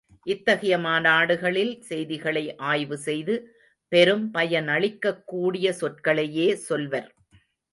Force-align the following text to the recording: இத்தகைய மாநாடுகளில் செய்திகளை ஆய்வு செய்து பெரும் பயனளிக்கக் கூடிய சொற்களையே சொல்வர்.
இத்தகைய 0.25 0.77
மாநாடுகளில் 0.77 1.81
செய்திகளை 1.81 2.55
ஆய்வு 2.55 2.97
செய்து 2.97 3.35
பெரும் 3.91 4.25
பயனளிக்கக் 4.33 5.23
கூடிய 5.25 5.73
சொற்களையே 5.73 6.53
சொல்வர். 6.67 7.09